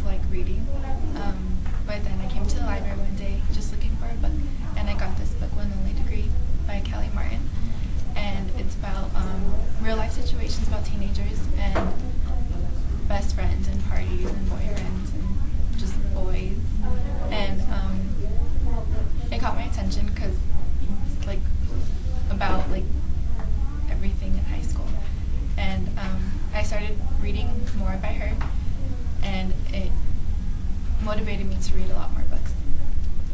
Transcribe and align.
to 0.00 0.06
like 0.06 0.20
reading. 0.30 0.66
Um, 1.16 1.58
but 1.86 2.02
then 2.04 2.20
I 2.20 2.28
came 2.28 2.46
to 2.46 2.56
the 2.56 2.64
library 2.64 2.98
one 2.98 3.16
day 3.16 3.40
just 3.52 3.72
looking 3.72 3.90
for 3.96 4.06
a 4.06 4.14
book, 4.14 4.32
and 4.76 4.88
I 4.88 4.94
got 4.94 5.16
this 5.18 5.30
book, 5.30 5.54
One 5.56 5.72
Only 5.78 5.92
Degree 5.92 6.30
by 6.66 6.80
Kelly 6.80 7.10
Martin. 7.14 7.48
And 8.16 8.50
it's 8.58 8.74
about 8.74 9.14
um, 9.14 9.54
real 9.80 9.96
life 9.96 10.12
situations 10.12 10.68
about 10.68 10.84
teenagers 10.84 11.38
and 11.58 11.92
best 13.08 13.34
friends 13.34 13.68
and 13.68 13.82
parties 13.88 14.30
and 14.30 14.48
boyfriends 14.48 15.14
and 15.14 15.78
just 15.78 15.94
boys. 16.14 16.58
And 17.30 17.60
um, 17.72 18.10
it 19.30 19.40
caught 19.40 19.54
my 19.54 19.64
attention 19.64 20.06
because 20.06 20.36
it's 21.16 21.26
like 21.26 21.40
about 22.30 22.68
like 22.70 22.84
everything 23.90 24.32
in 24.32 24.44
high 24.44 24.62
school. 24.62 24.88
And 25.56 25.88
um, 25.98 26.32
I 26.54 26.62
started 26.62 26.96
reading 27.20 27.66
more 27.78 27.98
by 28.00 28.12
her, 28.14 28.34
and 29.22 29.52
it 29.72 29.90
motivated 31.02 31.46
me 31.46 31.56
to 31.62 31.74
read 31.74 31.90
a 31.90 31.94
lot 31.94 32.12
more 32.12 32.22
books 32.24 32.52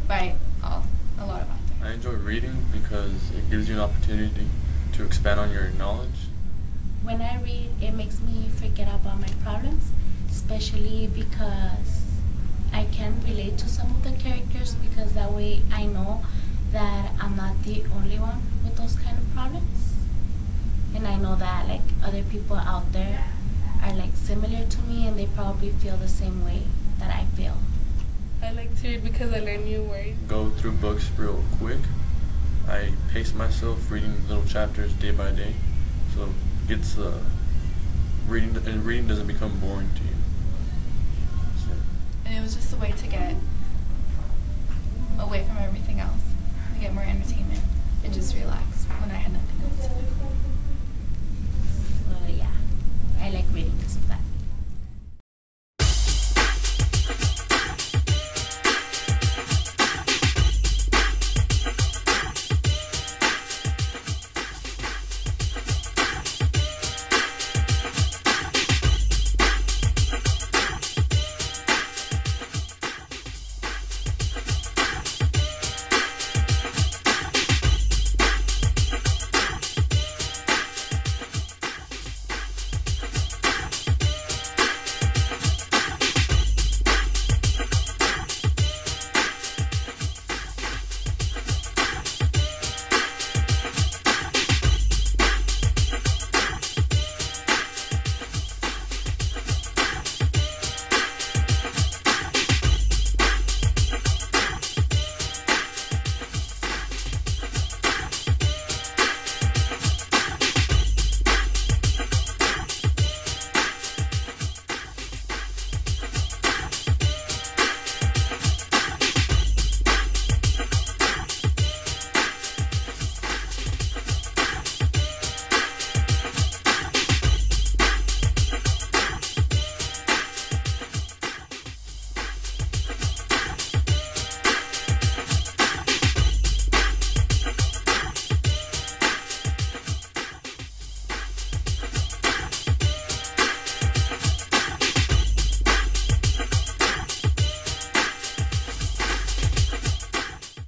by 0.07 0.35
all, 0.63 0.83
a 1.19 1.25
lot 1.25 1.41
of 1.41 1.47
authors. 1.49 1.83
I 1.83 1.91
enjoy 1.93 2.13
reading 2.13 2.65
because 2.71 3.31
it 3.31 3.49
gives 3.49 3.67
you 3.69 3.75
an 3.75 3.81
opportunity 3.81 4.47
to 4.93 5.03
expand 5.05 5.39
on 5.39 5.51
your 5.51 5.69
knowledge. 5.71 6.27
When 7.03 7.21
I 7.21 7.41
read, 7.41 7.69
it 7.81 7.93
makes 7.93 8.19
me 8.21 8.49
forget 8.55 8.87
about 8.87 9.19
my 9.19 9.29
problems, 9.43 9.91
especially 10.29 11.07
because 11.13 12.03
I 12.73 12.85
can 12.85 13.21
relate 13.23 13.57
to 13.59 13.69
some 13.69 13.91
of 13.91 14.03
the 14.03 14.11
characters 14.11 14.75
because 14.75 15.13
that 15.13 15.31
way 15.31 15.61
I 15.71 15.85
know 15.85 16.23
that 16.71 17.11
I'm 17.19 17.35
not 17.35 17.63
the 17.63 17.83
only 17.95 18.19
one 18.19 18.41
with 18.63 18.75
those 18.75 18.95
kind 18.95 19.17
of 19.17 19.33
problems. 19.33 19.93
And 20.95 21.07
I 21.07 21.15
know 21.17 21.35
that 21.35 21.67
like 21.67 21.81
other 22.03 22.23
people 22.23 22.55
out 22.55 22.91
there 22.91 23.23
are 23.83 23.93
like 23.93 24.15
similar 24.15 24.65
to 24.65 24.81
me 24.83 25.07
and 25.07 25.17
they 25.17 25.27
probably 25.27 25.69
feel 25.69 25.97
the 25.97 26.07
same 26.07 26.45
way 26.45 26.63
that 26.99 27.13
I 27.13 27.25
feel. 27.35 27.57
I 28.41 28.51
like 28.51 28.79
to 28.81 28.87
read 28.87 29.03
because 29.03 29.33
I 29.33 29.39
learn 29.39 29.65
new 29.65 29.83
words. 29.83 30.17
Go 30.27 30.49
through 30.51 30.73
books 30.73 31.09
real 31.17 31.43
quick. 31.57 31.79
I 32.67 32.91
pace 33.11 33.33
myself 33.33 33.89
reading 33.89 34.27
little 34.27 34.45
chapters 34.45 34.93
day 34.93 35.11
by 35.11 35.31
day, 35.31 35.53
so 36.13 36.23
it 36.25 36.67
gets 36.67 36.97
uh, 36.97 37.19
reading 38.27 38.55
and 38.57 38.85
reading 38.85 39.07
doesn't 39.07 39.27
become 39.27 39.57
boring 39.59 39.89
to 39.95 40.01
you. 40.03 40.15
So, 41.57 41.71
And 42.25 42.37
it 42.37 42.41
was 42.41 42.55
just 42.55 42.73
a 42.73 42.75
way 42.75 42.91
to 42.91 43.07
get 43.07 43.35
away 45.19 45.43
from 45.45 45.57
everything 45.57 45.99
else, 45.99 46.21
to 46.73 46.79
get 46.81 46.93
more 46.93 47.03
entertainment 47.03 47.61
and 48.03 48.13
just 48.13 48.35
relax 48.35 48.85
when 48.99 49.11
I 49.11 49.15
had 49.15 49.33
nothing 49.33 49.61
else 49.63 49.87
to 49.87 49.93
do. 49.93 50.07